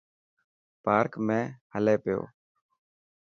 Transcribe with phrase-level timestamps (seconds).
[0.83, 1.39] پارڪ ۾
[1.73, 2.21] هلي پيو.